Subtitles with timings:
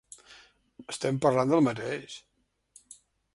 [0.93, 2.17] Estem parlant del mateix.